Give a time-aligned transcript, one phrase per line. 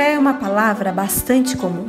[0.00, 1.86] Fé é uma palavra bastante comum.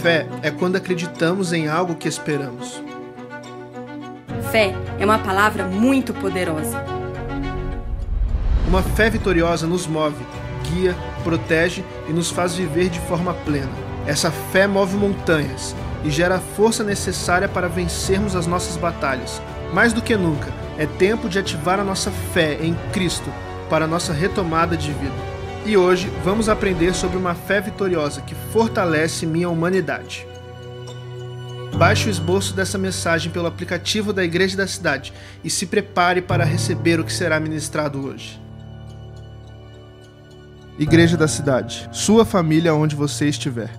[0.00, 2.80] Fé é quando acreditamos em algo que esperamos.
[4.52, 6.84] Fé é uma palavra muito poderosa.
[8.68, 10.24] Uma fé vitoriosa nos move,
[10.70, 10.94] guia,
[11.24, 13.72] protege e nos faz viver de forma plena.
[14.06, 19.42] Essa fé move montanhas e gera a força necessária para vencermos as nossas batalhas.
[19.72, 23.28] Mais do que nunca, é tempo de ativar a nossa fé em Cristo
[23.68, 25.33] para a nossa retomada de vida.
[25.66, 30.26] E hoje vamos aprender sobre uma fé vitoriosa que fortalece minha humanidade.
[31.78, 35.10] Baixe o esboço dessa mensagem pelo aplicativo da Igreja da Cidade
[35.42, 38.38] e se prepare para receber o que será ministrado hoje.
[40.78, 43.70] Igreja da Cidade, sua família onde você estiver.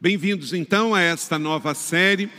[0.00, 2.30] Bem-vindos então a esta nova série.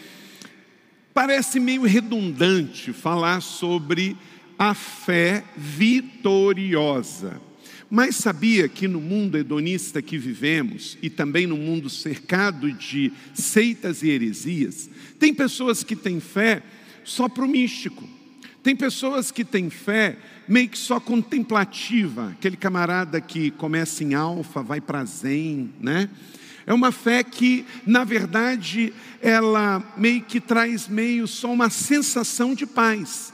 [1.14, 4.16] Parece meio redundante falar sobre
[4.59, 7.41] a fé vitoriosa.
[7.90, 14.03] Mas sabia que no mundo hedonista que vivemos e também no mundo cercado de seitas
[14.03, 16.61] e heresias, tem pessoas que têm fé
[17.06, 18.08] só para o místico.
[18.61, 24.62] Tem pessoas que têm fé meio que só contemplativa, aquele camarada que começa em alfa,
[24.62, 26.09] vai para zen, né?
[26.67, 32.67] É uma fé que, na verdade, ela meio que traz meio só uma sensação de
[32.67, 33.34] paz.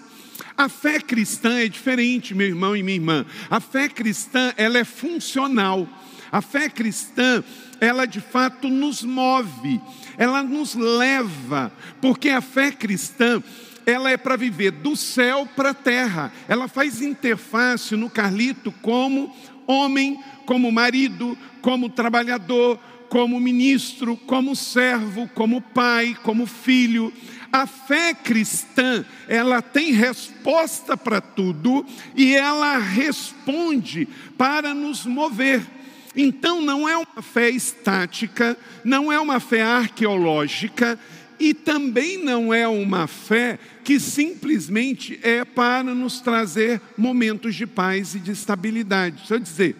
[0.57, 3.25] A fé cristã é diferente, meu irmão e minha irmã.
[3.49, 5.87] A fé cristã, ela é funcional.
[6.31, 7.43] A fé cristã,
[7.79, 9.79] ela de fato nos move,
[10.17, 13.41] ela nos leva, porque a fé cristã,
[13.85, 16.31] ela é para viver do céu para a terra.
[16.47, 19.33] Ela faz interface no Carlito como
[19.67, 27.13] homem, como marido, como trabalhador, como ministro, como servo, como pai, como filho.
[27.55, 35.65] A fé cristã, ela tem resposta para tudo e ela responde para nos mover.
[36.13, 40.99] Então não é uma fé estática, não é uma fé arqueológica
[41.39, 48.15] e também não é uma fé que simplesmente é para nos trazer momentos de paz
[48.15, 49.15] e de estabilidade.
[49.19, 49.77] Deixa eu dizer,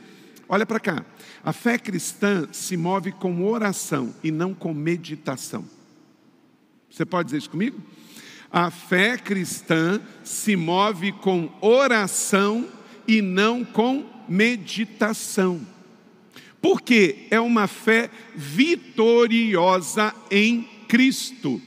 [0.47, 1.05] olha para cá.
[1.44, 5.66] A fé cristã se move com oração e não com meditação.
[6.95, 7.78] Você pode dizer isso comigo?
[8.50, 12.69] A fé cristã se move com oração
[13.06, 15.59] e não com meditação.
[16.61, 21.61] Porque é uma fé vitoriosa em Cristo.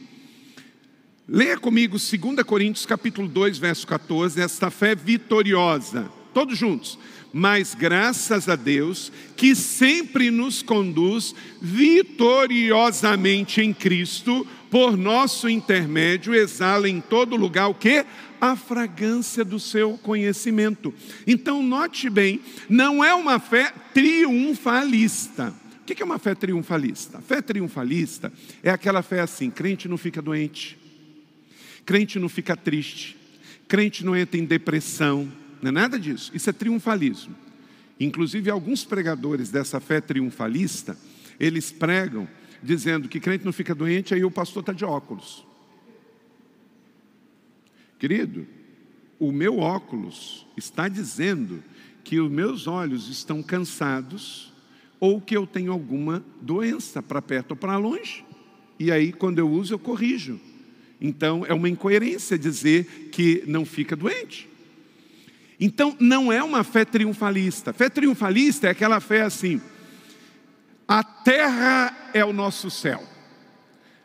[1.28, 6.10] Leia comigo 2 Coríntios capítulo 2, verso 14, esta fé vitoriosa.
[6.32, 6.98] Todos juntos
[7.32, 16.88] mas graças a Deus que sempre nos conduz vitoriosamente em Cristo, por nosso intermédio, exala
[16.88, 18.04] em todo lugar o que?
[18.40, 20.94] A fragrância do seu conhecimento.
[21.26, 25.54] Então, note bem, não é uma fé triunfalista.
[25.80, 27.18] O que é uma fé triunfalista?
[27.18, 30.78] A fé triunfalista é aquela fé assim: crente não fica doente,
[31.86, 33.16] crente não fica triste,
[33.66, 36.30] crente não entra em depressão, não é nada disso.
[36.34, 37.34] Isso é triunfalismo.
[37.98, 40.96] Inclusive, alguns pregadores dessa fé triunfalista,
[41.40, 42.28] eles pregam
[42.62, 45.46] dizendo que crente não fica doente, aí o pastor está de óculos.
[47.98, 48.46] Querido,
[49.18, 51.62] o meu óculos está dizendo
[52.04, 54.52] que os meus olhos estão cansados
[55.00, 58.24] ou que eu tenho alguma doença para perto ou para longe.
[58.78, 60.40] E aí, quando eu uso, eu corrijo.
[61.00, 64.48] Então, é uma incoerência dizer que não fica doente.
[65.60, 67.72] Então, não é uma fé triunfalista.
[67.72, 69.60] Fé triunfalista é aquela fé assim:
[70.88, 73.04] a terra é o nosso céu,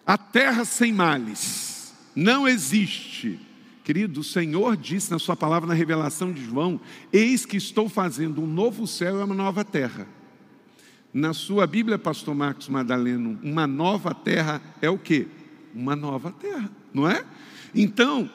[0.06, 3.40] a terra sem males, não existe.
[3.86, 6.80] Querido, o Senhor disse na Sua palavra, na revelação de João:
[7.12, 10.08] Eis que estou fazendo um novo céu e uma nova terra.
[11.14, 15.28] Na sua Bíblia, Pastor Marcos Madaleno, uma nova terra é o que?
[15.74, 17.24] Uma nova terra, não é?
[17.76, 18.30] Então,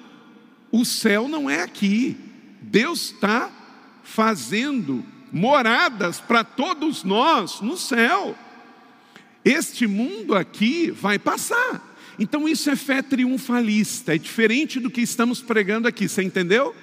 [0.71, 2.17] o céu não é aqui,
[2.63, 3.51] Deus está
[4.03, 8.37] fazendo moradas para todos nós no céu.
[9.45, 11.97] Este mundo aqui vai passar.
[12.19, 16.75] Então isso é fé triunfalista, é diferente do que estamos pregando aqui, você entendeu?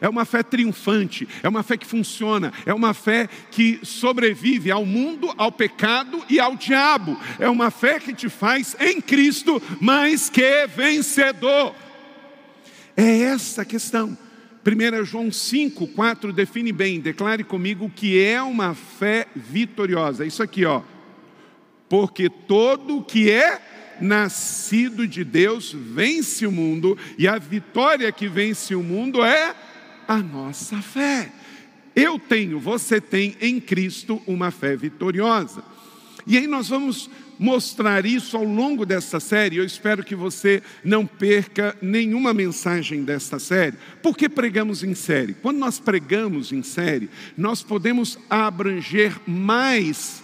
[0.00, 4.84] É uma fé triunfante, é uma fé que funciona, é uma fé que sobrevive ao
[4.86, 7.18] mundo, ao pecado e ao diabo.
[7.38, 11.74] É uma fé que te faz em Cristo mais que vencedor.
[12.96, 14.16] É essa a questão.
[14.64, 20.26] 1 João 5, 4 define bem, declare comigo o que é uma fé vitoriosa.
[20.26, 20.82] Isso aqui, ó.
[21.88, 23.60] Porque todo que é
[24.00, 29.54] nascido de Deus vence o mundo, e a vitória que vence o mundo é
[30.06, 31.30] a nossa fé.
[31.94, 35.62] Eu tenho, você tem em Cristo uma fé vitoriosa.
[36.26, 37.10] E aí nós vamos
[37.40, 39.56] mostrar isso ao longo desta série.
[39.56, 43.78] Eu espero que você não perca nenhuma mensagem desta série.
[44.02, 45.32] Por que pregamos em série?
[45.32, 47.08] Quando nós pregamos em série,
[47.38, 50.22] nós podemos abranger mais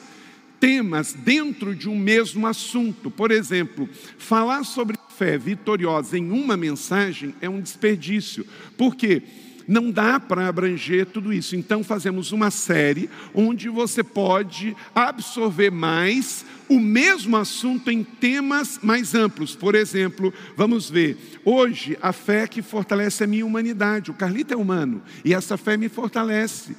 [0.61, 3.11] temas dentro de um mesmo assunto.
[3.11, 3.89] Por exemplo,
[4.19, 8.47] falar sobre fé vitoriosa em uma mensagem é um desperdício.
[8.77, 9.23] Por quê?
[9.67, 11.57] Não dá para abranger tudo isso.
[11.57, 19.15] Então, fazemos uma série onde você pode absorver mais o mesmo assunto em temas mais
[19.15, 19.55] amplos.
[19.55, 24.11] Por exemplo, vamos ver, hoje, a fé que fortalece a minha humanidade.
[24.11, 26.77] O Carlito é humano e essa fé me fortalece.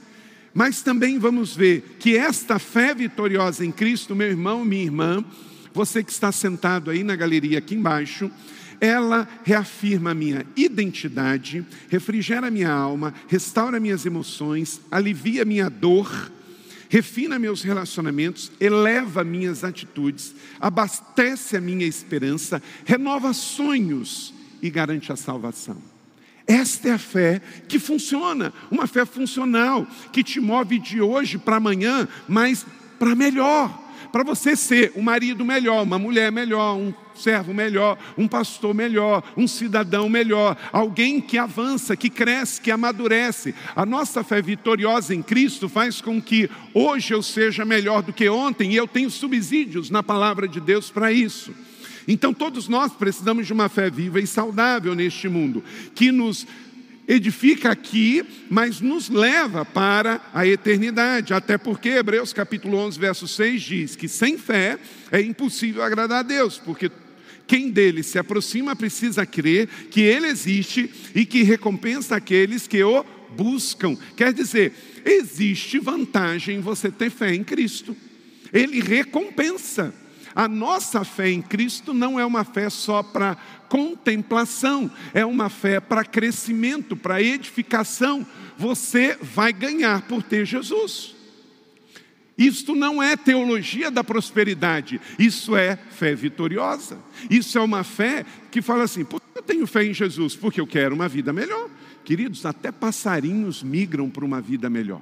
[0.54, 5.24] Mas também vamos ver que esta fé vitoriosa em Cristo, meu irmão, minha irmã,
[5.74, 8.32] você que está sentado aí na galeria aqui embaixo,
[8.80, 16.32] ela reafirma a minha identidade, refrigera minha alma, restaura minhas emoções, alivia minha dor,
[16.90, 25.16] refina meus relacionamentos, eleva minhas atitudes, abastece a minha esperança, renova sonhos e garante a
[25.16, 25.78] salvação.
[26.46, 31.58] Esta é a fé que funciona, uma fé funcional, que te move de hoje para
[31.58, 32.66] amanhã, mas
[32.98, 33.87] para melhor
[34.18, 39.24] para você ser um marido melhor, uma mulher melhor, um servo melhor, um pastor melhor,
[39.38, 43.54] um cidadão melhor, alguém que avança, que cresce, que amadurece.
[43.76, 48.28] A nossa fé vitoriosa em Cristo faz com que hoje eu seja melhor do que
[48.28, 51.54] ontem e eu tenho subsídios na palavra de Deus para isso.
[52.08, 56.48] Então, todos nós precisamos de uma fé viva e saudável neste mundo, que nos
[57.08, 61.34] edifica aqui, mas nos leva para a eternidade.
[61.34, 64.78] Até porque Hebreus capítulo 11, verso 6 diz que sem fé
[65.12, 66.92] é impossível agradar a Deus, porque
[67.48, 73.06] quem dele se aproxima precisa crer que ele existe e que recompensa aqueles que o
[73.30, 73.96] buscam.
[74.16, 74.74] Quer dizer,
[75.06, 77.96] existe vantagem em você ter fé em Cristo.
[78.52, 79.94] Ele recompensa.
[80.38, 83.36] A nossa fé em Cristo não é uma fé só para
[83.68, 88.24] contemplação, é uma fé para crescimento, para edificação.
[88.56, 91.16] Você vai ganhar por ter Jesus.
[92.38, 97.00] Isto não é teologia da prosperidade, isso é fé vitoriosa.
[97.32, 100.36] Isso é uma fé que fala assim: por que eu tenho fé em Jesus?
[100.36, 101.68] Porque eu quero uma vida melhor.
[102.06, 105.02] Queridos, até passarinhos migram para uma vida melhor.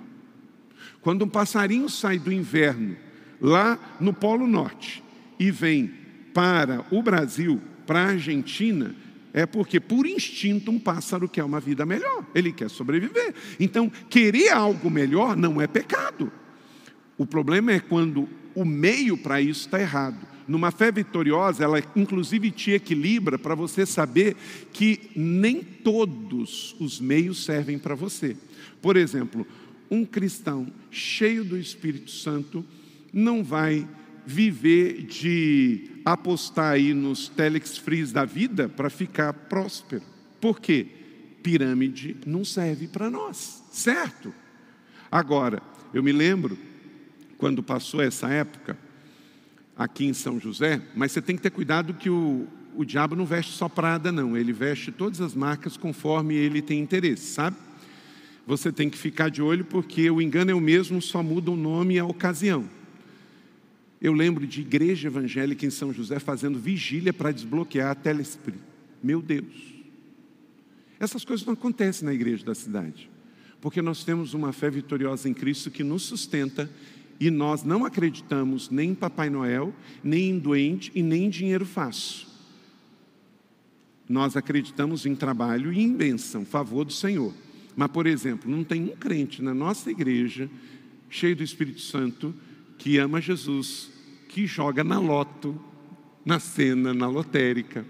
[1.01, 2.95] Quando um passarinho sai do inverno,
[3.41, 5.03] lá no Polo Norte,
[5.39, 5.91] e vem
[6.33, 8.95] para o Brasil, para a Argentina,
[9.33, 13.33] é porque, por instinto, um pássaro quer uma vida melhor, ele quer sobreviver.
[13.59, 16.31] Então, querer algo melhor não é pecado.
[17.17, 20.25] O problema é quando o meio para isso está errado.
[20.47, 24.37] Numa fé vitoriosa, ela inclusive te equilibra para você saber
[24.71, 28.37] que nem todos os meios servem para você.
[28.81, 29.45] Por exemplo,
[29.89, 32.63] um cristão cheio do Espírito Santo
[33.11, 33.87] não vai
[34.25, 40.03] viver de apostar aí nos telex frees da vida para ficar próspero.
[40.41, 40.87] Por quê?
[41.43, 44.33] Pirâmide não serve para nós, certo?
[45.11, 45.61] Agora,
[45.93, 46.57] eu me lembro
[47.37, 48.77] quando passou essa época
[49.77, 53.25] aqui em São José, mas você tem que ter cuidado que o, o diabo não
[53.25, 57.57] veste só prada, não, ele veste todas as marcas conforme ele tem interesse, sabe?
[58.47, 61.55] Você tem que ficar de olho porque o engano é o mesmo, só muda o
[61.55, 62.69] nome e a ocasião.
[64.01, 68.59] Eu lembro de igreja evangélica em São José fazendo vigília para desbloquear a telesprit.
[69.01, 69.75] Meu Deus.
[70.99, 73.09] Essas coisas não acontecem na igreja da cidade.
[73.61, 76.69] Porque nós temos uma fé vitoriosa em Cristo que nos sustenta
[77.19, 79.73] e nós não acreditamos nem em Papai Noel,
[80.03, 82.27] nem em doente e nem em dinheiro fácil.
[84.07, 87.33] Nós acreditamos em trabalho e em bênção, favor do Senhor.
[87.75, 90.49] Mas, por exemplo, não tem um crente na nossa igreja,
[91.09, 92.33] cheio do Espírito Santo,
[92.77, 93.89] que ama Jesus,
[94.29, 95.59] que joga na loto,
[96.25, 97.85] na cena, na lotérica.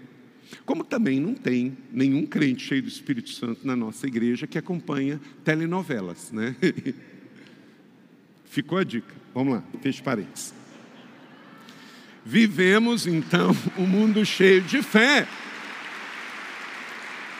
[0.64, 5.20] Como também não tem nenhum crente cheio do Espírito Santo na nossa igreja que acompanha
[5.44, 6.54] telenovelas, né?
[8.46, 9.14] Ficou a dica.
[9.34, 10.54] Vamos lá, feche parênteses.
[12.24, 15.28] Vivemos então um mundo cheio de fé.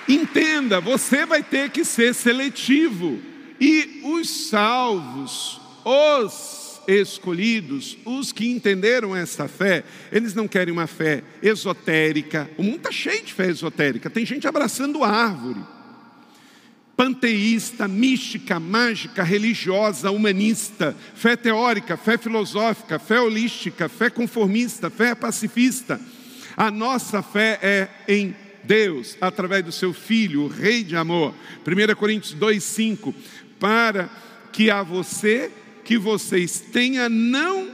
[0.09, 3.19] Entenda, você vai ter que ser seletivo.
[3.61, 11.23] E os salvos, os escolhidos, os que entenderam essa fé, eles não querem uma fé
[11.43, 12.51] esotérica.
[12.57, 14.11] O mundo está cheio de fé esotérica.
[14.11, 15.61] Tem gente abraçando árvore.
[16.97, 26.01] Panteísta, mística, mágica, religiosa, humanista, fé teórica, fé filosófica, fé holística, fé conformista, fé pacifista.
[26.57, 31.35] A nossa fé é em Deus, através do seu Filho, o Rei de amor.
[31.67, 33.15] 1 Coríntios 2,5.
[33.61, 34.09] Para
[34.53, 35.51] que a você,
[35.87, 37.71] que vocês tenham, não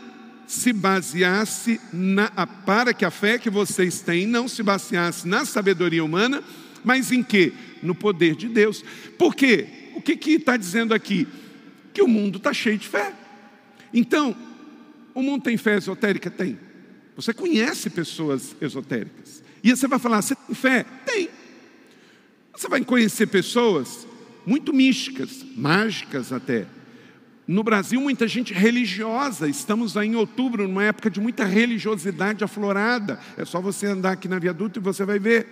[0.47, 6.05] se baseasse na, para que a fé que vocês têm não se baseasse na sabedoria
[6.05, 6.45] humana,
[6.85, 7.55] mas em que?
[7.83, 8.85] No poder de Deus.
[9.17, 9.67] Por quê?
[9.95, 11.27] O que está dizendo aqui?
[11.95, 13.15] Que o mundo está cheio de fé.
[13.95, 14.37] Então,
[15.15, 16.31] o mundo tem fé esotérica?
[16.31, 16.59] Tem.
[17.17, 19.43] Você conhece pessoas esotéricas.
[19.65, 20.85] E você vai falar, você tem fé?
[21.07, 21.31] Tem.
[22.55, 24.07] Você vai conhecer pessoas
[24.45, 26.67] muito místicas, mágicas até.
[27.53, 29.47] No Brasil, muita gente religiosa.
[29.47, 33.21] Estamos aí em outubro, numa época de muita religiosidade aflorada.
[33.37, 35.47] É só você andar aqui na viaduto e você vai ver.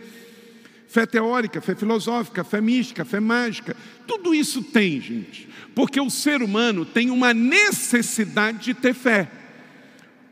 [0.88, 3.76] Fé teórica, fé filosófica, fé mística, fé mágica.
[4.06, 5.46] Tudo isso tem, gente.
[5.74, 9.30] Porque o ser humano tem uma necessidade de ter fé.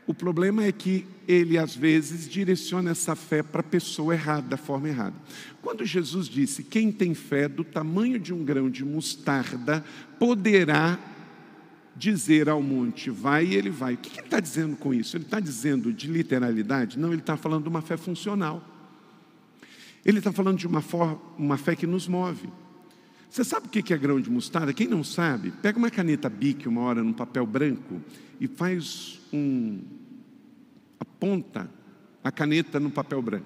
[0.07, 4.57] O problema é que ele, às vezes, direciona essa fé para a pessoa errada, da
[4.57, 5.15] forma errada.
[5.61, 9.85] Quando Jesus disse: Quem tem fé do tamanho de um grão de mostarda
[10.17, 10.97] poderá
[11.99, 13.95] dizer ao monte, vai e ele vai.
[13.95, 15.17] O que ele está dizendo com isso?
[15.17, 16.97] Ele está dizendo de literalidade?
[16.97, 18.63] Não, ele está falando de uma fé funcional.
[20.05, 20.81] Ele está falando de uma,
[21.37, 22.49] uma fé que nos move.
[23.29, 24.73] Você sabe o que é grão de mostarda?
[24.73, 28.01] Quem não sabe, pega uma caneta Bic uma hora num papel branco
[28.39, 29.81] e faz um,
[30.99, 31.69] aponta
[32.23, 33.45] a caneta no papel branco.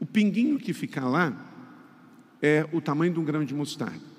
[0.00, 1.32] O pinguinho que fica lá
[2.42, 4.09] é o tamanho de um grão de mostarda.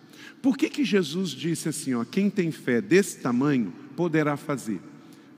[0.41, 4.79] Por que, que Jesus disse assim, ó, quem tem fé desse tamanho poderá fazer?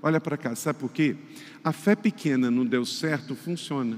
[0.01, 1.15] Olha para cá, sabe por quê?
[1.63, 3.97] A fé pequena não deu certo, funciona.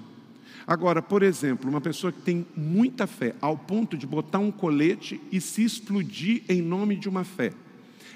[0.68, 5.22] Agora, por exemplo, uma pessoa que tem muita fé, ao ponto de botar um colete
[5.32, 7.54] e se explodir em nome de uma fé.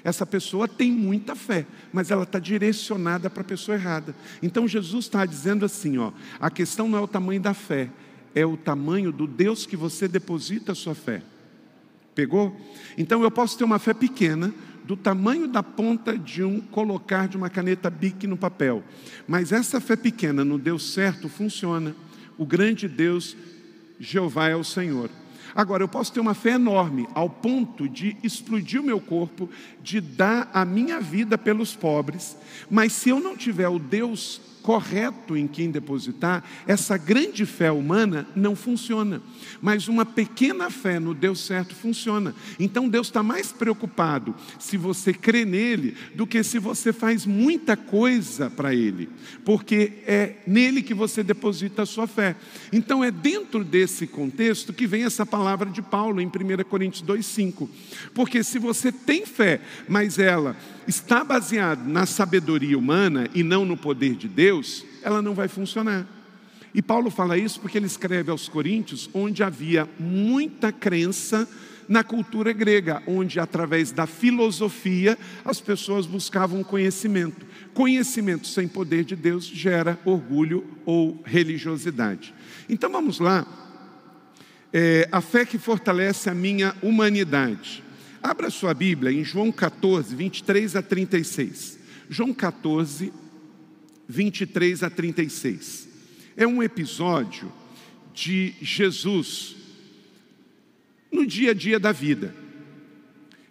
[0.02, 4.14] Essa pessoa tem muita fé, mas ela está direcionada para a pessoa errada.
[4.42, 7.90] Então Jesus está dizendo assim: ó, a questão não é o tamanho da fé,
[8.34, 11.22] é o tamanho do Deus que você deposita a sua fé.
[12.14, 12.56] Pegou?
[12.96, 14.52] Então eu posso ter uma fé pequena,
[14.84, 18.82] do tamanho da ponta de um colocar de uma caneta Bic no papel.
[19.28, 21.94] Mas essa fé pequena no Deus certo funciona.
[22.36, 23.36] O grande Deus,
[24.00, 25.08] Jeová é o Senhor.
[25.54, 29.48] Agora, eu posso ter uma fé enorme, ao ponto de explodir o meu corpo,
[29.82, 32.36] de dar a minha vida pelos pobres,
[32.70, 38.26] mas se eu não tiver o Deus correto em quem depositar, essa grande fé humana
[38.34, 39.22] não funciona.
[39.60, 42.34] Mas uma pequena fé no Deus certo funciona.
[42.58, 47.76] Então Deus está mais preocupado se você crê nele do que se você faz muita
[47.76, 49.08] coisa para ele,
[49.44, 52.36] porque é nele que você deposita a sua fé.
[52.72, 56.30] Então é dentro desse contexto que vem essa palavra de Paulo em 1
[56.68, 57.68] Coríntios 2,5.
[58.14, 63.76] Porque se você tem fé, mas ela está baseada na sabedoria humana e não no
[63.76, 64.49] poder de Deus,
[65.02, 66.06] ela não vai funcionar.
[66.72, 71.48] E Paulo fala isso porque ele escreve aos Coríntios, onde havia muita crença
[71.88, 77.44] na cultura grega, onde através da filosofia as pessoas buscavam conhecimento.
[77.74, 82.32] Conhecimento sem poder de Deus gera orgulho ou religiosidade.
[82.68, 83.44] Então vamos lá.
[84.72, 87.82] É, a fé que fortalece a minha humanidade.
[88.22, 91.80] Abra sua Bíblia em João 14, 23 a 36.
[92.08, 93.12] João 14,
[94.10, 95.88] 23 a 36.
[96.36, 97.50] É um episódio
[98.12, 99.56] de Jesus
[101.12, 102.34] no dia a dia da vida.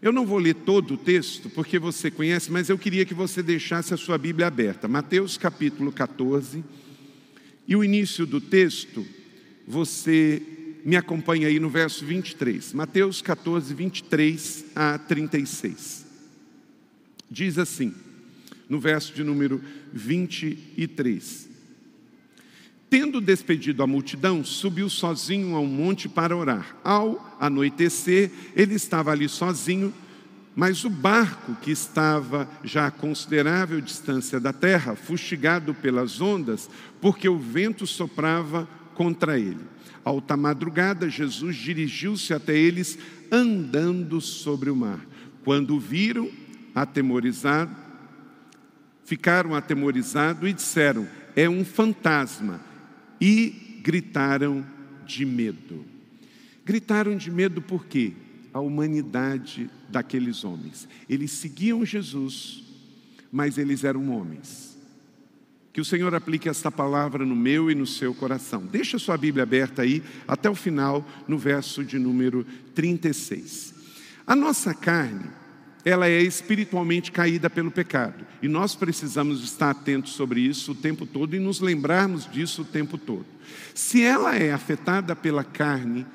[0.02, 3.42] Eu não vou ler todo o texto, porque você conhece, mas eu queria que você
[3.42, 4.88] deixasse a sua Bíblia aberta.
[4.88, 6.64] Mateus capítulo 14.
[7.68, 9.06] E o início do texto,
[9.68, 10.42] você
[10.84, 12.74] me acompanha aí no verso 23.
[12.74, 16.06] Mateus 14, 23 a 36.
[17.30, 17.94] Diz assim,
[18.70, 19.60] no verso de número
[19.92, 21.50] 23.
[22.90, 26.78] Tendo despedido a multidão, subiu sozinho a um monte para orar.
[26.84, 29.94] Ao anoitecer, ele estava ali sozinho,
[30.56, 37.30] mas o barco, que estava já a considerável distância da terra, fustigado pelas ondas, porque
[37.30, 39.62] o vento soprava contra ele.
[40.04, 42.98] Alta madrugada, Jesus dirigiu-se até eles
[43.32, 45.06] andando sobre o mar.
[45.44, 46.30] Quando o viram,
[46.74, 47.89] atemorizado,
[49.10, 52.62] ficaram atemorizados e disseram: É um fantasma.
[53.20, 54.66] E gritaram
[55.06, 55.84] de medo.
[56.64, 58.14] Gritaram de medo por quê?
[58.54, 60.88] A humanidade daqueles homens.
[61.10, 62.64] Eles seguiam Jesus,
[63.32, 64.78] mas eles eram homens.
[65.74, 68.66] Que o Senhor aplique esta palavra no meu e no seu coração.
[68.66, 73.74] Deixa sua Bíblia aberta aí até o final, no verso de número 36.
[74.26, 75.30] A nossa carne,
[75.86, 81.06] ela é espiritualmente caída pelo pecado, e nós precisamos estar atentos sobre isso o tempo
[81.06, 83.26] todo e nos lembrarmos disso o tempo todo.
[83.74, 86.06] Se ela é afetada pela carne,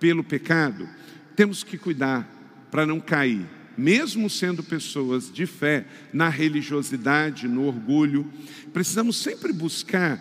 [0.00, 0.88] pelo pecado,
[1.36, 2.28] temos que cuidar
[2.70, 8.30] para não cair mesmo sendo pessoas de fé, na religiosidade, no orgulho,
[8.72, 10.20] precisamos sempre buscar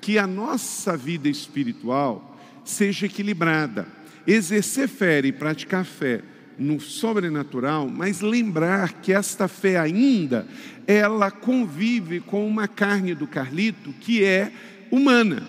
[0.00, 3.86] que a nossa vida espiritual seja equilibrada.
[4.26, 6.22] Exercer fé e praticar fé
[6.58, 10.46] no sobrenatural, mas lembrar que esta fé ainda
[10.86, 14.52] ela convive com uma carne do Carlito que é
[14.90, 15.46] humana.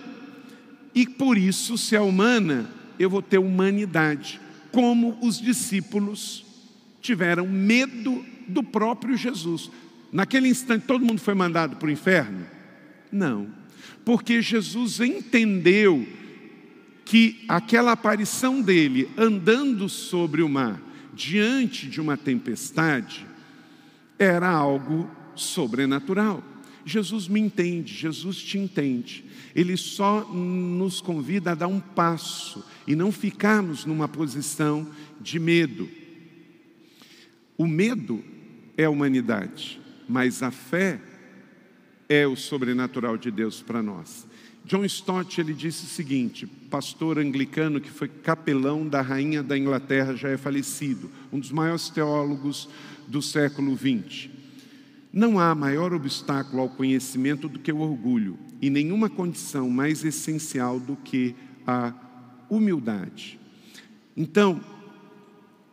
[0.94, 4.40] E por isso, se é humana, eu vou ter humanidade,
[4.72, 6.46] como os discípulos
[7.02, 9.70] tiveram medo do próprio Jesus.
[10.12, 12.46] Naquele instante, todo mundo foi mandado para o inferno?
[13.12, 13.48] Não,
[14.04, 16.08] porque Jesus entendeu
[17.04, 20.82] que aquela aparição dele andando sobre o mar,
[21.16, 23.26] diante de uma tempestade,
[24.20, 26.44] era algo sobrenatural.
[26.86, 29.26] Jesus me entende, Jesus te entende.
[29.56, 34.88] Ele só nos convida a dar um passo e não ficarmos numa posição
[35.20, 35.90] de medo.
[37.58, 38.24] O medo
[38.78, 41.00] é a humanidade, mas a fé
[42.08, 44.28] é o sobrenatural de Deus para nós.
[44.66, 50.16] John Stott ele disse o seguinte, pastor anglicano que foi capelão da rainha da Inglaterra,
[50.16, 52.68] já é falecido, um dos maiores teólogos
[53.08, 54.30] do século XX.
[55.14, 60.80] Não há maior obstáculo ao conhecimento do que o orgulho, e nenhuma condição mais essencial
[60.80, 61.36] do que
[61.68, 61.94] a
[62.50, 63.40] humildade.
[64.18, 64.60] Então,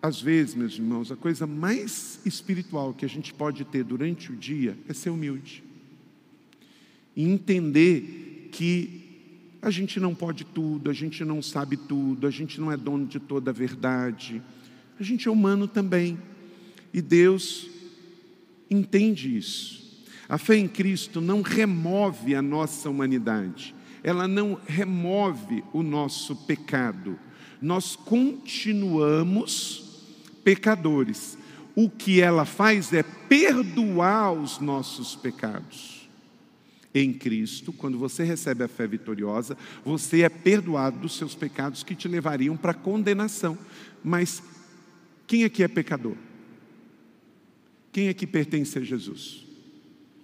[0.02, 4.36] às vezes, meus irmãos, a coisa mais espiritual que a gente pode ter durante o
[4.36, 5.64] dia é ser humilde.
[7.16, 9.02] E entender que
[9.62, 13.06] a gente não pode tudo, a gente não sabe tudo, a gente não é dono
[13.06, 14.42] de toda a verdade.
[15.00, 16.18] A gente é humano também.
[16.92, 17.68] E Deus
[18.70, 20.04] entende isso.
[20.28, 27.18] A fé em Cristo não remove a nossa humanidade, ela não remove o nosso pecado.
[27.60, 29.90] Nós continuamos
[30.42, 31.38] pecadores.
[31.74, 36.01] O que ela faz é perdoar os nossos pecados.
[36.94, 41.94] Em Cristo, quando você recebe a fé vitoriosa, você é perdoado dos seus pecados que
[41.94, 43.56] te levariam para a condenação.
[44.04, 44.42] Mas
[45.26, 46.16] quem aqui é pecador?
[47.90, 49.44] Quem é que pertence a Jesus?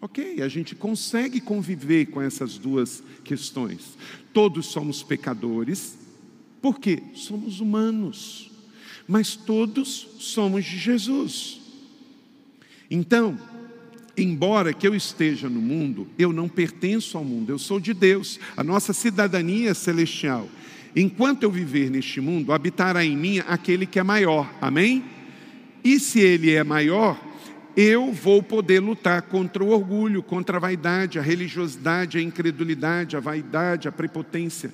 [0.00, 3.96] Ok, a gente consegue conviver com essas duas questões.
[4.33, 5.98] Todos somos pecadores,
[6.62, 8.50] porque somos humanos,
[9.09, 11.61] mas todos somos de Jesus.
[12.90, 13.38] Então,
[14.22, 18.38] embora que eu esteja no mundo, eu não pertenço ao mundo, eu sou de Deus,
[18.57, 20.48] a nossa cidadania é celestial.
[20.94, 25.04] Enquanto eu viver neste mundo, habitará em mim aquele que é maior, amém?
[25.85, 27.18] E se ele é maior,
[27.76, 33.20] eu vou poder lutar contra o orgulho, contra a vaidade, a religiosidade, a incredulidade, a
[33.20, 34.72] vaidade, a prepotência.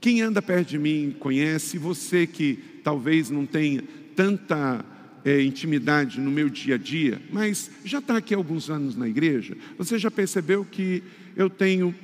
[0.00, 3.84] Quem anda perto de mim conhece, você que talvez não tenha
[4.16, 4.82] tanta
[5.24, 9.56] é, intimidade no meu dia a dia, mas já está aqui alguns anos na igreja,
[9.76, 11.02] você já percebeu que
[11.36, 11.94] eu tenho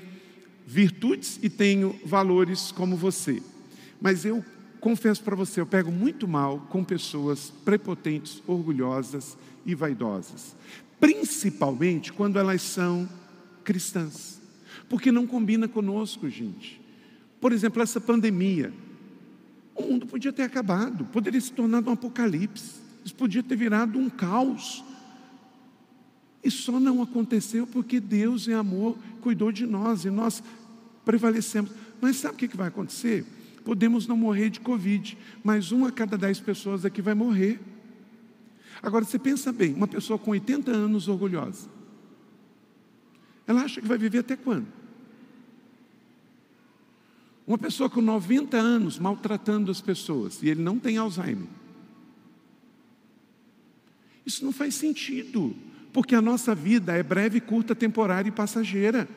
[0.66, 3.42] virtudes e tenho valores como você.
[4.00, 4.44] Mas eu
[4.80, 10.54] confesso para você, eu pego muito mal com pessoas prepotentes, orgulhosas e vaidosas,
[11.00, 13.08] principalmente quando elas são
[13.64, 14.40] cristãs,
[14.88, 16.80] porque não combina conosco, gente.
[17.40, 18.72] Por exemplo, essa pandemia,
[19.74, 24.10] o mundo podia ter acabado, poderia se tornar um apocalipse, isso podia ter virado um
[24.10, 24.84] caos.
[26.42, 30.42] E só não aconteceu porque Deus, em amor, cuidou de nós e nós
[31.04, 31.70] prevalecemos.
[32.00, 33.24] Mas sabe o que vai acontecer?
[33.64, 37.60] Podemos não morrer de Covid, mas uma a cada dez pessoas aqui vai morrer.
[38.82, 41.68] Agora você pensa bem, uma pessoa com 80 anos orgulhosa,
[43.46, 44.66] ela acha que vai viver até quando?
[47.46, 51.46] Uma pessoa com 90 anos maltratando as pessoas e ele não tem Alzheimer.
[54.26, 55.54] Isso não faz sentido,
[55.92, 59.08] porque a nossa vida é breve, curta, temporária e passageira.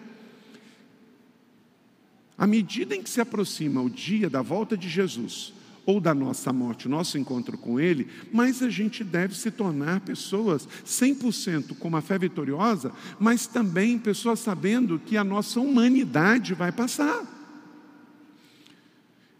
[2.38, 5.52] À medida em que se aproxima o dia da volta de Jesus,
[5.86, 10.68] ou da nossa morte, nosso encontro com Ele, mas a gente deve se tornar pessoas
[10.86, 17.39] 100% com uma fé vitoriosa, mas também pessoas sabendo que a nossa humanidade vai passar.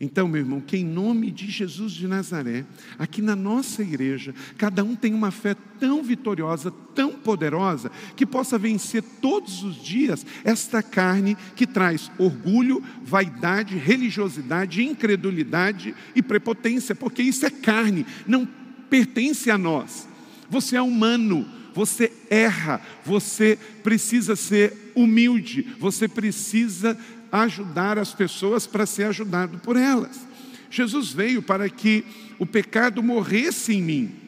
[0.02, 2.66] Então, meu irmão, que em nome de Jesus de Nazaré,
[2.98, 8.58] aqui na nossa igreja, cada um tem uma fé tão vitoriosa, tão poderosa, que possa
[8.58, 17.22] vencer todos os dias esta carne que traz orgulho, vaidade, religiosidade, incredulidade e prepotência, porque
[17.22, 18.48] isso é carne, não
[18.90, 20.08] pertence a nós.
[20.50, 26.98] Você é humano, você erra, você precisa ser humilde, você precisa
[27.32, 30.28] ajudar as pessoas para ser ajudado por elas.
[30.70, 32.04] Jesus veio para que
[32.38, 34.19] o pecado morresse em mim.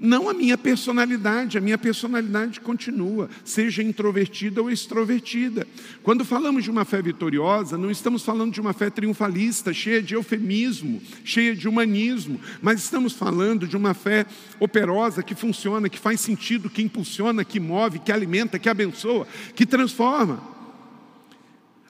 [0.00, 5.66] Não a minha personalidade, a minha personalidade continua, seja introvertida ou extrovertida.
[6.02, 10.14] Quando falamos de uma fé vitoriosa, não estamos falando de uma fé triunfalista, cheia de
[10.14, 14.24] eufemismo, cheia de humanismo, mas estamos falando de uma fé
[14.60, 19.66] operosa, que funciona, que faz sentido, que impulsiona, que move, que alimenta, que abençoa, que
[19.66, 20.40] transforma.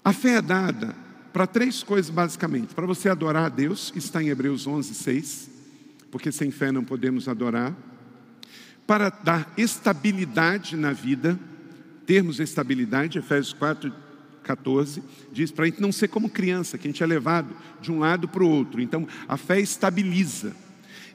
[0.02, 0.96] A fé é dada
[1.30, 5.50] para três coisas basicamente: para você adorar a Deus, está em Hebreus 11, 6,
[6.10, 7.76] porque sem fé não podemos adorar
[8.88, 11.38] para dar estabilidade na vida,
[12.07, 13.92] termos estabilidade, Efésios 4,
[14.42, 17.92] 14, diz para a gente não ser como criança, que a gente é levado de
[17.92, 18.81] um lado para o outro.
[18.81, 20.57] Então, a fé estabiliza.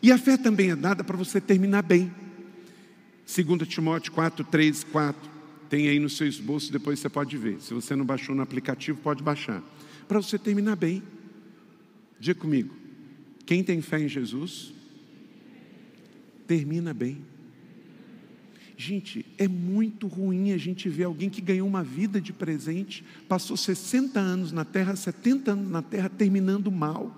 [0.03, 2.13] E a fé também é dada para você terminar bem.
[3.25, 5.31] 2 Timóteo 4, 3, 4.
[5.67, 7.59] Tem aí no seu esboço, depois você pode ver.
[7.59, 9.63] Se você não baixou no aplicativo, pode baixar.
[10.07, 11.01] Para você terminar bem.
[12.19, 12.71] Diga comigo.
[13.47, 14.71] Quem tem fé em Jesus,
[16.45, 17.32] termina bem.
[18.85, 23.55] Gente, é muito ruim a gente ver alguém que ganhou uma vida de presente, passou
[23.55, 27.17] 60 anos na terra, 70 anos na terra, terminando mal,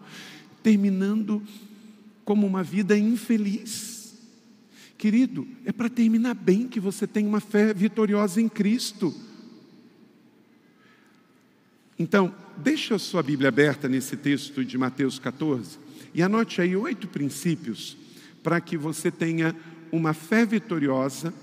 [0.62, 1.41] terminando
[2.23, 4.13] como uma vida infeliz.
[4.95, 9.12] Querido, é para terminar bem que você tem uma fé vitoriosa em Cristo.
[11.97, 15.80] Então, deixa a sua Bíblia aberta nesse texto de Mateus 14
[16.13, 17.97] e anote aí oito princípios
[18.43, 19.56] para que você tenha
[19.91, 21.34] uma fé vitoriosa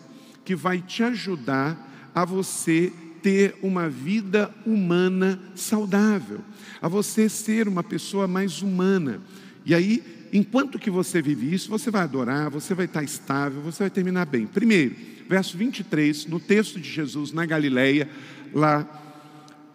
[0.45, 6.41] que vai te ajudar a você ter uma vida humana saudável,
[6.81, 9.21] a você ser uma pessoa mais humana.
[9.65, 10.03] E aí,
[10.33, 14.27] enquanto que você vive isso, você vai adorar, você vai estar estável, você vai terminar
[14.27, 14.47] bem.
[14.47, 14.97] Primeiro,
[15.29, 18.09] verso 23, no texto de Jesus na Galileia,
[18.53, 18.99] lá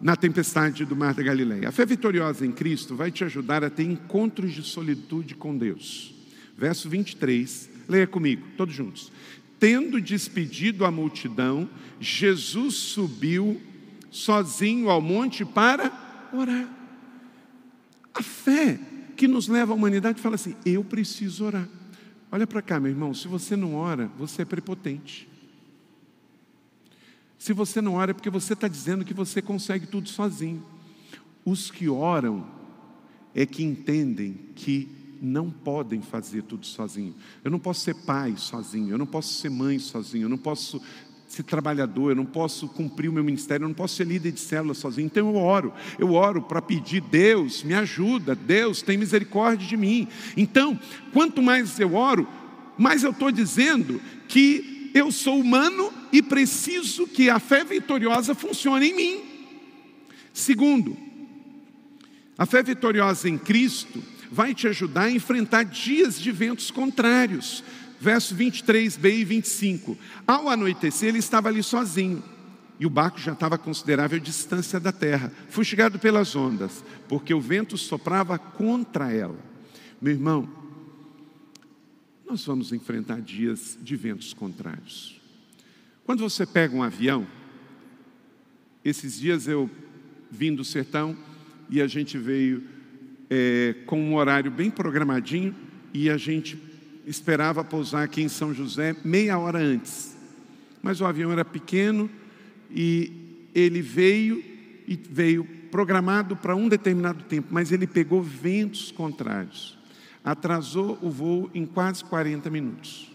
[0.00, 1.68] na tempestade do mar da Galileia.
[1.68, 6.14] A fé vitoriosa em Cristo vai te ajudar a ter encontros de solitude com Deus.
[6.56, 9.10] Verso 23, leia comigo, todos juntos.
[9.58, 11.68] Tendo despedido a multidão,
[12.00, 13.60] Jesus subiu
[14.10, 16.68] sozinho ao monte para orar.
[18.14, 18.78] A fé
[19.16, 21.68] que nos leva à humanidade fala assim: eu preciso orar.
[22.30, 25.28] Olha para cá, meu irmão, se você não ora, você é prepotente.
[27.38, 30.64] Se você não ora, é porque você está dizendo que você consegue tudo sozinho.
[31.44, 32.46] Os que oram
[33.34, 34.88] é que entendem que
[35.20, 37.14] não podem fazer tudo sozinho.
[37.44, 40.80] Eu não posso ser pai sozinho, eu não posso ser mãe sozinho, eu não posso
[41.26, 44.40] ser trabalhador, eu não posso cumprir o meu ministério, eu não posso ser líder de
[44.40, 45.06] célula sozinho.
[45.06, 50.08] Então eu oro, eu oro para pedir, Deus, me ajuda, Deus, tem misericórdia de mim.
[50.36, 50.78] Então,
[51.12, 52.26] quanto mais eu oro,
[52.78, 58.88] mais eu estou dizendo que eu sou humano e preciso que a fé vitoriosa funcione
[58.88, 59.20] em mim.
[60.32, 60.96] Segundo,
[62.38, 67.64] a fé vitoriosa em Cristo vai te ajudar a enfrentar dias de ventos contrários.
[68.00, 69.98] Verso 23b e 25.
[70.26, 72.22] Ao anoitecer, ele estava ali sozinho.
[72.78, 77.40] E o barco já estava a considerável distância da terra, fustigado pelas ondas, porque o
[77.40, 79.38] vento soprava contra ela.
[80.00, 80.48] Meu irmão,
[82.28, 85.20] nós vamos enfrentar dias de ventos contrários.
[86.04, 87.26] Quando você pega um avião,
[88.84, 89.68] esses dias eu
[90.30, 91.16] vim do sertão
[91.68, 92.62] e a gente veio
[93.30, 95.54] é, com um horário bem programadinho
[95.92, 96.58] e a gente
[97.06, 100.16] esperava pousar aqui em São José meia hora antes.
[100.82, 102.08] Mas o avião era pequeno
[102.70, 104.42] e ele veio
[104.86, 109.78] e veio programado para um determinado tempo, mas ele pegou ventos contrários.
[110.24, 113.10] Atrasou o voo em quase 40 minutos.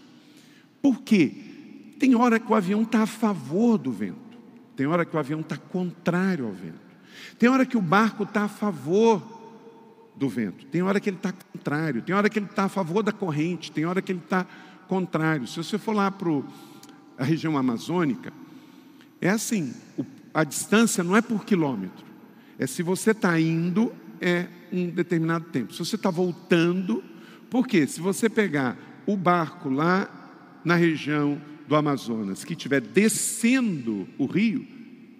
[0.80, 1.32] Por quê?
[1.98, 4.38] Tem hora que o avião está a favor do vento,
[4.76, 6.80] tem hora que o avião está contrário ao vento,
[7.38, 9.33] tem hora que o barco está a favor
[10.16, 10.64] do vento.
[10.66, 13.72] Tem hora que ele está contrário, tem hora que ele está a favor da corrente,
[13.72, 14.46] tem hora que ele está
[14.86, 15.46] contrário.
[15.46, 16.30] Se você for lá para
[17.18, 18.32] a região amazônica,
[19.20, 19.72] é assim:
[20.32, 22.04] a distância não é por quilômetro,
[22.58, 25.72] é se você está indo, é um determinado tempo.
[25.72, 27.02] Se você está voltando,
[27.50, 30.08] porque se você pegar o barco lá
[30.64, 34.66] na região do Amazonas, que estiver descendo o rio,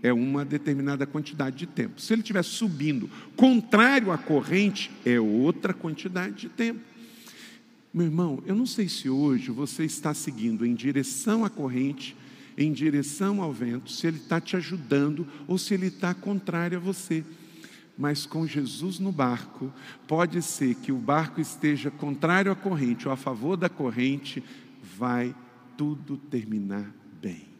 [0.05, 1.99] é uma determinada quantidade de tempo.
[1.99, 6.81] Se ele estiver subindo contrário à corrente, é outra quantidade de tempo.
[7.93, 12.14] Meu irmão, eu não sei se hoje você está seguindo em direção à corrente,
[12.59, 16.81] em direção ao vento, se ele está te ajudando ou se ele está contrário a
[16.81, 17.25] você.
[17.97, 19.73] Mas com Jesus no barco,
[20.07, 24.45] pode ser que o barco esteja contrário à corrente ou a favor da corrente,
[24.99, 25.35] vai
[25.79, 27.54] tudo terminar bem.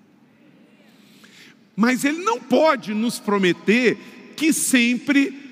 [1.77, 5.45] Mas ele não pode nos prometer que sempre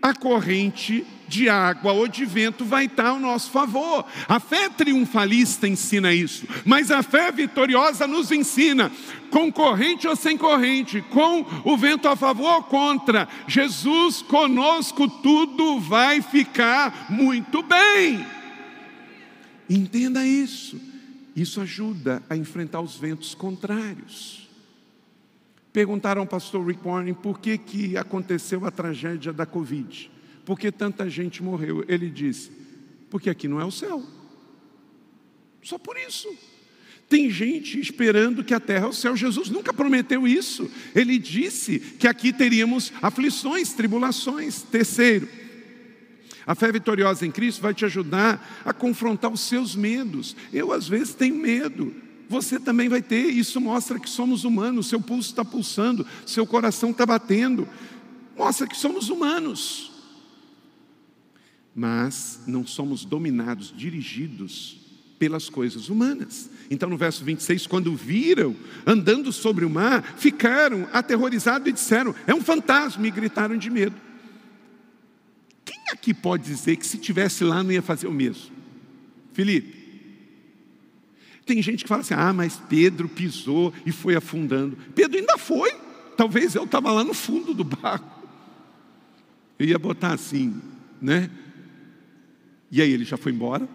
[0.00, 4.04] a corrente de água ou de vento vai estar ao nosso favor.
[4.28, 8.92] A fé triunfalista ensina isso, mas a fé vitoriosa nos ensina,
[9.30, 15.80] com corrente ou sem corrente, com o vento a favor ou contra, Jesus conosco, tudo
[15.80, 18.26] vai ficar muito bem.
[19.70, 20.78] Entenda isso.
[21.34, 24.41] Isso ajuda a enfrentar os ventos contrários.
[25.72, 30.10] Perguntaram ao pastor Rick Warren por que, que aconteceu a tragédia da Covid.
[30.44, 31.84] Por que tanta gente morreu?
[31.88, 32.50] Ele disse:
[33.12, 34.02] porque aqui não é o céu.
[35.62, 36.28] Só por isso.
[37.08, 39.14] Tem gente esperando que a terra é o céu.
[39.14, 40.70] Jesus nunca prometeu isso.
[40.94, 44.62] Ele disse que aqui teríamos aflições, tribulações.
[44.62, 45.28] Terceiro,
[46.46, 50.34] a fé vitoriosa em Cristo vai te ajudar a confrontar os seus medos.
[50.50, 51.94] Eu, às vezes, tenho medo.
[52.32, 53.26] Você também vai ter.
[53.26, 54.88] Isso mostra que somos humanos.
[54.88, 57.68] Seu pulso está pulsando, seu coração está batendo.
[58.36, 59.92] Mostra que somos humanos
[61.74, 64.78] mas não somos dominados, dirigidos
[65.18, 66.50] pelas coisas humanas.
[66.70, 72.34] Então, no verso 26, quando viram andando sobre o mar, ficaram aterrorizados e disseram: É
[72.34, 73.96] um fantasma, e gritaram de medo.
[75.64, 78.50] Quem aqui pode dizer que se tivesse lá não ia fazer o mesmo?
[79.32, 79.81] Felipe.
[81.44, 84.76] Tem gente que fala assim: ah, mas Pedro pisou e foi afundando.
[84.94, 85.72] Pedro ainda foi.
[86.16, 88.22] Talvez eu estava lá no fundo do barco.
[89.58, 90.60] Eu ia botar assim,
[91.00, 91.30] né?
[92.70, 93.68] E aí ele já foi embora?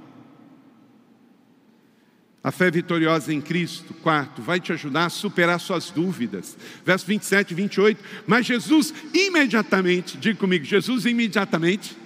[2.43, 6.58] A fé vitoriosa em Cristo, quarto, vai te ajudar a superar suas dúvidas.
[6.86, 8.03] Verso 27 e 28.
[8.25, 11.97] Mas Jesus imediatamente, diga comigo, Jesus imediatamente.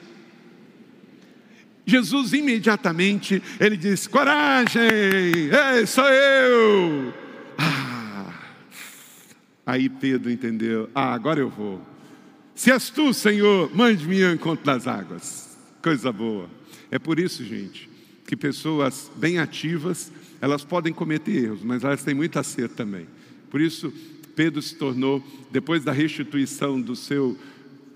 [1.85, 7.13] Jesus imediatamente, ele disse: Coragem, ei, sou eu.
[7.57, 8.33] Ah,
[9.65, 11.81] aí Pedro entendeu: Ah, agora eu vou.
[12.53, 15.57] Se és tu, Senhor, mande-me ao encontro das águas.
[15.81, 16.47] Coisa boa.
[16.91, 17.89] É por isso, gente,
[18.27, 23.07] que pessoas bem ativas, elas podem cometer erros, mas elas têm muito acerto também.
[23.49, 23.91] Por isso,
[24.35, 27.37] Pedro se tornou, depois da restituição do seu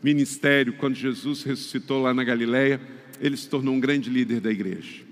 [0.02, 2.80] ministério, quando Jesus ressuscitou lá na Galileia,
[3.20, 5.04] ele se tornou um grande líder da igreja.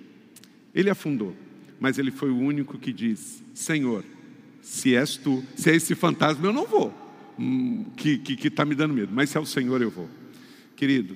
[0.74, 1.36] Ele afundou,
[1.80, 4.04] mas ele foi o único que disse: Senhor,
[4.62, 6.94] se és tu, se é esse fantasma, eu não vou,
[7.38, 10.10] hum, que está tá me dando medo, mas se é o Senhor, eu vou.
[10.76, 11.16] Querido,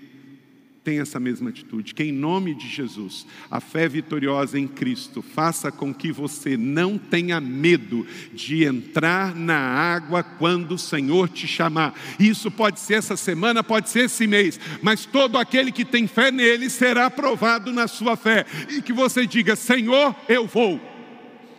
[0.88, 1.94] tem essa mesma atitude.
[1.94, 6.98] Que em nome de Jesus, a fé vitoriosa em Cristo faça com que você não
[6.98, 11.94] tenha medo de entrar na água quando o Senhor te chamar.
[12.18, 16.32] Isso pode ser essa semana, pode ser esse mês, mas todo aquele que tem fé
[16.32, 18.46] nele será aprovado na sua fé.
[18.70, 20.80] E que você diga: Senhor, eu vou.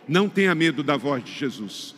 [0.08, 1.97] Não tenha medo da voz de Jesus.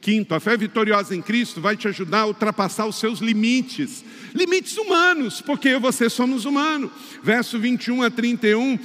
[0.00, 4.02] Quinto, a fé vitoriosa em Cristo vai te ajudar a ultrapassar os seus limites,
[4.34, 6.90] limites humanos, porque você somos humanos.
[7.22, 8.78] Verso 21 a 31,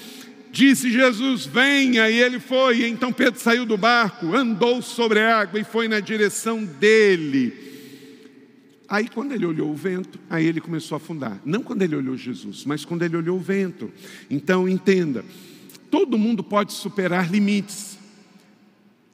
[0.52, 2.80] disse Jesus: Venha, e ele foi.
[2.80, 7.66] E então Pedro saiu do barco, andou sobre a água e foi na direção dele.
[8.88, 11.42] Aí, quando ele olhou o vento, aí ele começou a afundar.
[11.44, 13.92] Não quando ele olhou Jesus, mas quando ele olhou o vento.
[14.30, 15.24] Então, entenda:
[15.90, 17.95] todo mundo pode superar limites.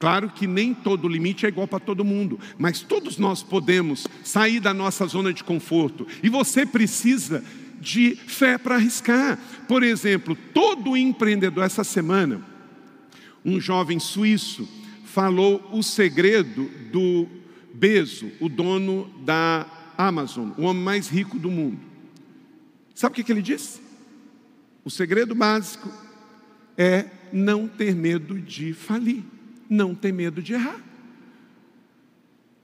[0.02, 4.58] Claro que nem todo limite é igual para todo mundo, mas todos nós podemos sair
[4.58, 6.08] da nossa zona de conforto.
[6.24, 7.44] E você precisa
[7.80, 9.38] de fé para arriscar.
[9.68, 12.44] Por exemplo, todo empreendedor essa semana,
[13.44, 14.68] um jovem suíço
[15.04, 17.28] falou o segredo do
[17.72, 21.78] Bezo, o dono da Amazon, o homem mais rico do mundo.
[22.92, 23.80] Sabe o que, que ele disse?
[24.84, 25.88] O segredo básico
[26.76, 29.30] é não ter medo de falir
[29.72, 30.80] não ter medo de errar.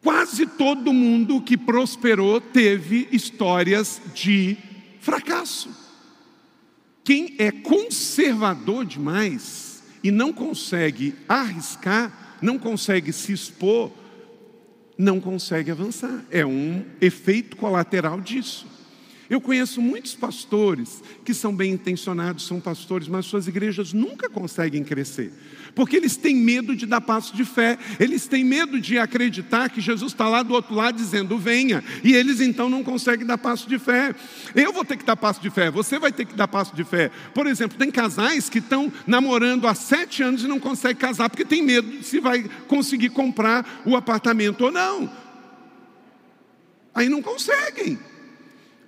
[0.02, 4.56] Quase todo mundo que prosperou teve histórias de
[5.00, 5.70] fracasso.
[7.02, 13.90] Quem é conservador demais e não consegue arriscar, não consegue se expor,
[14.96, 16.24] não consegue avançar.
[16.30, 18.66] É um efeito colateral disso.
[19.30, 24.84] Eu conheço muitos pastores que são bem intencionados, são pastores, mas suas igrejas nunca conseguem
[24.84, 25.32] crescer
[25.74, 29.80] porque eles têm medo de dar passo de fé, eles têm medo de acreditar que
[29.80, 33.68] Jesus está lá do outro lado dizendo venha, e eles então não conseguem dar passo
[33.68, 34.14] de fé.
[34.54, 36.84] Eu vou ter que dar passo de fé, você vai ter que dar passo de
[36.84, 37.10] fé.
[37.34, 41.44] Por exemplo, tem casais que estão namorando há sete anos e não conseguem casar porque
[41.44, 45.10] tem medo de se vai conseguir comprar o apartamento ou não.
[46.94, 47.98] Aí não conseguem.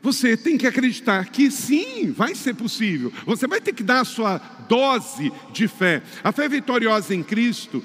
[0.02, 3.12] Você tem que acreditar que sim, vai ser possível.
[3.26, 6.02] Você vai ter que dar a sua dose de fé.
[6.24, 7.82] A fé vitoriosa em Cristo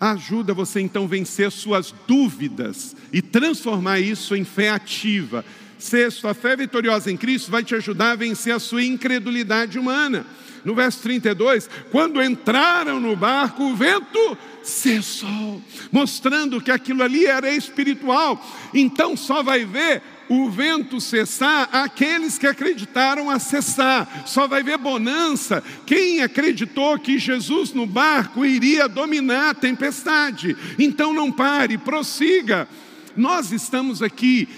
[0.00, 5.44] ajuda você então a vencer suas dúvidas e transformar isso em fé ativa.
[5.78, 10.26] Sexto, a fé vitoriosa em Cristo vai te ajudar a vencer a sua incredulidade humana.
[10.64, 17.50] No verso 32, quando entraram no barco, o vento cessou, mostrando que aquilo ali era
[17.50, 18.44] espiritual.
[18.74, 24.24] Então só vai ver o vento cessar aqueles que acreditaram a cessar.
[24.26, 30.56] Só vai ver bonança quem acreditou que Jesus no barco iria dominar a tempestade.
[30.78, 32.68] Então não pare, prossiga.
[33.16, 34.48] Nós estamos aqui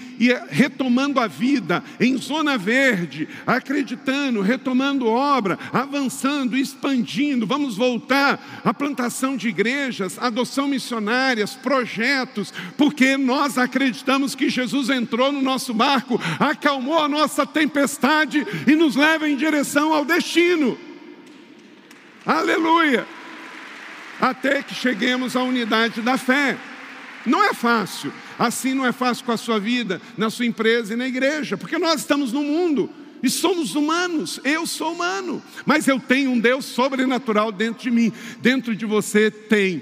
[0.49, 7.47] retomando a vida em zona verde, acreditando, retomando obra, avançando, expandindo.
[7.47, 15.31] Vamos voltar à plantação de igrejas, adoção missionárias, projetos, porque nós acreditamos que Jesus entrou
[15.31, 20.77] no nosso barco, acalmou a nossa tempestade e nos leva em direção ao destino.
[22.25, 23.07] Aleluia!
[24.19, 26.57] Até que cheguemos à unidade da fé.
[27.25, 28.11] Não é fácil.
[28.37, 31.77] Assim não é fácil com a sua vida, na sua empresa e na igreja, porque
[31.77, 32.89] nós estamos no mundo
[33.21, 34.39] e somos humanos.
[34.43, 38.11] Eu sou humano, mas eu tenho um Deus sobrenatural dentro de mim.
[38.41, 39.81] Dentro de você tem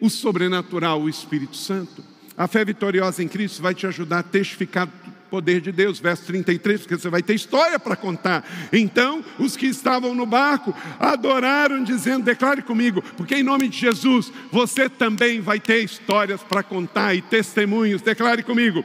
[0.00, 2.04] o sobrenatural, o Espírito Santo.
[2.36, 4.88] A fé vitoriosa em Cristo vai te ajudar a testificar
[5.30, 8.44] poder de Deus, verso 33, porque você vai ter história para contar.
[8.72, 14.32] Então, os que estavam no barco adoraram, dizendo: declare comigo, porque em nome de Jesus,
[14.50, 18.02] você também vai ter histórias para contar e testemunhos.
[18.02, 18.84] Declare comigo: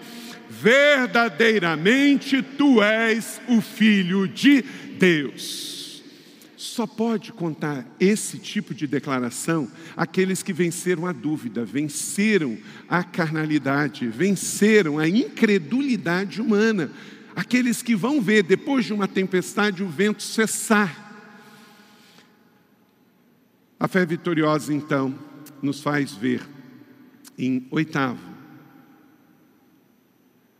[0.49, 4.61] verdadeiramente tu és o Filho de
[4.97, 5.70] Deus
[6.61, 12.55] só pode contar esse tipo de declaração aqueles que venceram a dúvida, venceram
[12.87, 16.91] a carnalidade, venceram a incredulidade humana,
[17.35, 21.09] aqueles que vão ver depois de uma tempestade o vento cessar.
[23.79, 25.17] A fé vitoriosa, então,
[25.63, 26.47] nos faz ver
[27.39, 28.21] em oitavo.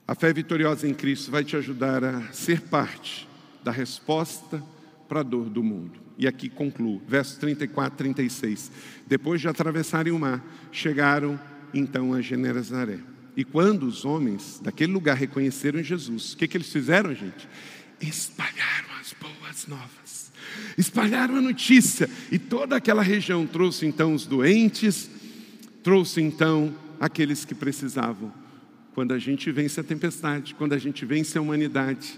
[0.08, 3.30] A fé vitoriosa em Cristo vai te ajudar a ser parte
[3.64, 4.64] da resposta
[5.12, 6.00] para a dor do mundo.
[6.18, 8.72] E aqui concluo, versos 34, 36.
[9.06, 11.38] Depois de atravessarem o mar, chegaram
[11.74, 12.98] então a Genezaré.
[13.36, 17.46] E quando os homens daquele lugar reconheceram Jesus, o que, que eles fizeram, gente?
[18.00, 20.32] Espalharam as boas novas,
[20.78, 25.10] espalharam a notícia, e toda aquela região trouxe então os doentes,
[25.84, 28.32] trouxe então aqueles que precisavam.
[28.94, 32.18] Quando a gente vence a tempestade, quando a gente vence a humanidade,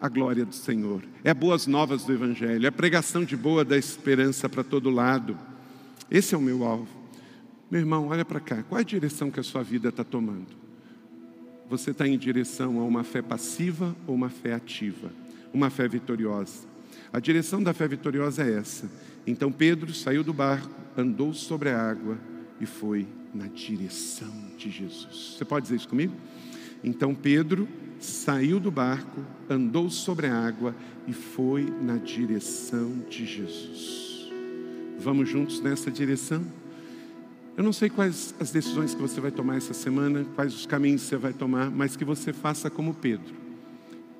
[0.00, 1.02] a glória do Senhor.
[1.24, 5.36] É boas novas do Evangelho, é pregação de boa da esperança para todo lado.
[6.10, 6.88] Esse é o meu alvo.
[7.70, 8.62] Meu irmão, olha para cá.
[8.62, 10.66] Qual é a direção que a sua vida está tomando?
[11.68, 15.10] Você está em direção a uma fé passiva ou uma fé ativa?
[15.52, 16.66] Uma fé vitoriosa.
[17.12, 18.88] A direção da fé vitoriosa é essa.
[19.26, 22.18] Então Pedro saiu do barco, andou sobre a água
[22.60, 25.34] e foi na direção de Jesus.
[25.36, 26.14] Você pode dizer isso comigo?
[26.84, 27.66] Então Pedro
[27.98, 30.74] saiu do barco, andou sobre a água
[31.06, 34.30] e foi na direção de Jesus.
[34.98, 36.44] Vamos juntos nessa direção?
[37.56, 41.02] Eu não sei quais as decisões que você vai tomar essa semana, quais os caminhos
[41.02, 43.34] que você vai tomar, mas que você faça como Pedro.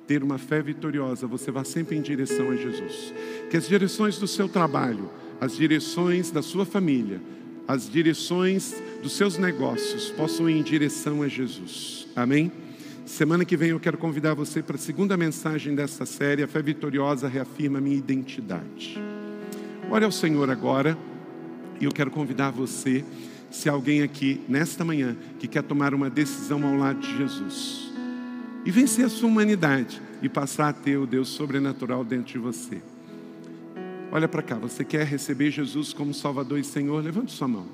[0.07, 3.13] Ter uma fé vitoriosa, você vá sempre em direção a Jesus.
[3.49, 5.09] Que as direções do seu trabalho,
[5.39, 7.21] as direções da sua família,
[7.67, 12.07] as direções dos seus negócios possam ir em direção a Jesus.
[12.15, 12.51] Amém?
[13.07, 16.61] Semana que vem eu quero convidar você para a segunda mensagem dessa série, A Fé
[16.61, 19.01] Vitoriosa Reafirma Minha Identidade.
[19.89, 20.95] Olha ao Senhor agora
[21.79, 23.05] e eu quero convidar você,
[23.49, 27.93] se alguém aqui nesta manhã que quer tomar uma decisão ao lado de Jesus
[28.65, 32.81] e vencer a sua humanidade e passar a ter o Deus sobrenatural dentro de você.
[34.11, 37.01] Olha para cá, você quer receber Jesus como Salvador e Senhor?
[37.01, 37.67] Levante sua mão.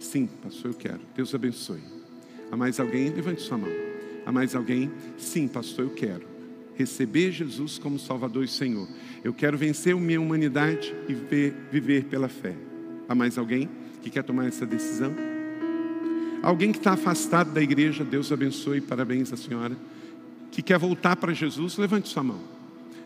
[0.00, 1.00] Sim, pastor, eu quero.
[1.14, 1.82] Deus abençoe.
[2.50, 3.10] Há mais alguém?
[3.10, 3.87] Levante sua mão.
[4.28, 4.90] Há mais alguém?
[5.16, 6.26] Sim, pastor, eu quero
[6.76, 8.86] receber Jesus como Salvador e Senhor.
[9.24, 12.54] Eu quero vencer a minha humanidade e ver, viver pela fé.
[13.08, 13.70] Há mais alguém
[14.02, 15.14] que quer tomar essa decisão?
[16.42, 19.74] Alguém que está afastado da igreja, Deus abençoe, parabéns à senhora.
[20.50, 22.40] Que quer voltar para Jesus, levante sua mão.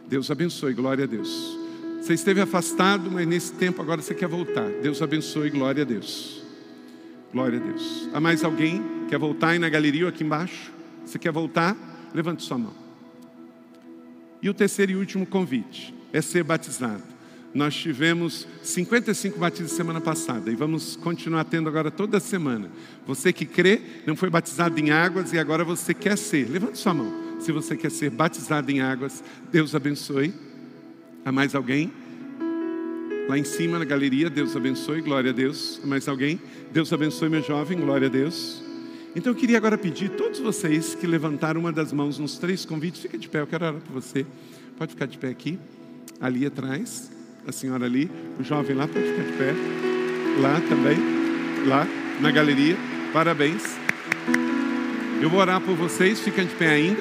[0.08, 1.56] Deus abençoe, glória a Deus.
[2.00, 4.68] Você esteve afastado, mas nesse tempo agora você quer voltar.
[4.82, 6.42] Deus abençoe, glória a Deus.
[7.32, 8.08] Glória a Deus.
[8.12, 10.81] Há mais alguém que quer voltar aí na galeria ou aqui embaixo?
[11.04, 11.76] Você quer voltar?
[12.14, 12.72] Levante sua mão.
[14.42, 17.02] E o terceiro e último convite é ser batizado.
[17.54, 22.70] Nós tivemos 55 batismos semana passada e vamos continuar tendo agora toda semana.
[23.06, 26.48] Você que crê, não foi batizado em águas e agora você quer ser.
[26.50, 27.12] Levante sua mão.
[27.40, 30.32] Se você quer ser batizado em águas, Deus abençoe.
[31.24, 31.92] Há mais alguém?
[33.28, 35.80] Lá em cima na galeria, Deus abençoe, glória a Deus.
[35.84, 36.40] Há mais alguém?
[36.72, 38.71] Deus abençoe, meu jovem, glória a Deus.
[39.14, 43.02] Então eu queria agora pedir todos vocês que levantaram uma das mãos nos três convites,
[43.02, 44.24] fica de pé, eu quero orar por você.
[44.78, 45.58] Pode ficar de pé aqui,
[46.18, 47.10] ali atrás,
[47.46, 48.10] a senhora ali,
[48.40, 49.54] o jovem lá pode ficar de pé,
[50.40, 50.96] lá também,
[51.66, 51.86] lá
[52.20, 52.76] na galeria.
[53.12, 53.62] Parabéns.
[55.20, 57.00] Eu vou orar por vocês, fiquem de pé ainda.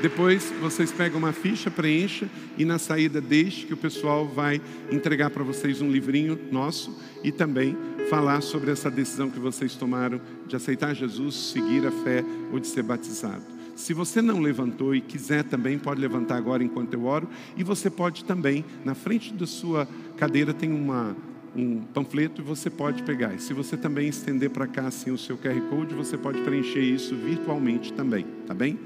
[0.00, 4.60] Depois vocês pegam uma ficha, preencha e na saída deixe que o pessoal vai
[4.92, 7.76] entregar para vocês um livrinho nosso e também
[8.08, 12.68] falar sobre essa decisão que vocês tomaram de aceitar Jesus, seguir a fé ou de
[12.68, 13.42] ser batizado.
[13.74, 17.28] Se você não levantou e quiser também, pode levantar agora enquanto eu oro.
[17.56, 21.16] E você pode também, na frente da sua cadeira tem uma,
[21.54, 23.34] um panfleto e você pode pegar.
[23.34, 26.80] E se você também estender para cá assim o seu QR Code, você pode preencher
[26.80, 28.78] isso virtualmente também, tá bem?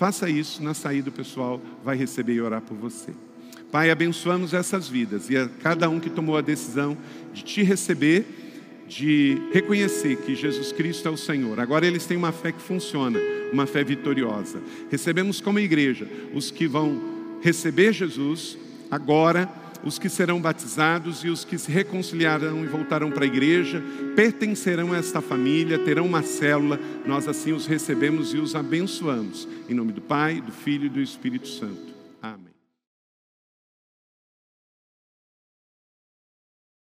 [0.00, 3.12] Faça isso, na saída o pessoal vai receber e orar por você.
[3.70, 6.96] Pai, abençoamos essas vidas e a cada um que tomou a decisão
[7.34, 8.24] de te receber,
[8.88, 11.60] de reconhecer que Jesus Cristo é o Senhor.
[11.60, 13.18] Agora eles têm uma fé que funciona,
[13.52, 14.62] uma fé vitoriosa.
[14.90, 18.56] Recebemos como igreja os que vão receber Jesus
[18.90, 19.50] agora
[19.82, 23.82] os que serão batizados e os que se reconciliarão e voltarão para a igreja,
[24.14, 29.48] pertencerão a esta família, terão uma célula, nós assim os recebemos e os abençoamos.
[29.68, 31.89] Em nome do Pai, do Filho e do Espírito Santo.